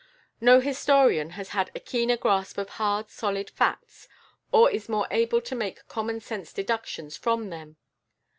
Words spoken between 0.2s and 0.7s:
No